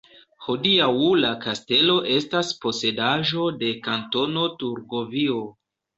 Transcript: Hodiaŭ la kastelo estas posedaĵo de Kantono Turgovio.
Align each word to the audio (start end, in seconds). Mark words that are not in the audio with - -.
Hodiaŭ 0.43 0.87
la 1.25 1.33
kastelo 1.43 1.97
estas 2.15 2.49
posedaĵo 2.63 3.53
de 3.61 3.73
Kantono 3.89 4.47
Turgovio. 4.63 5.39